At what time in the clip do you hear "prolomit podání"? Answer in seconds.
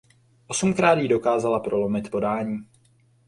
1.59-2.57